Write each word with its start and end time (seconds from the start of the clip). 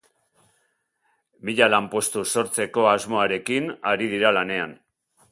Mila 1.49 1.67
lanpostu 1.73 2.23
sortzeko 2.31 2.85
asmoarekin 2.93 3.67
ari 3.91 4.09
dira 4.15 4.33
lanean. 4.39 4.73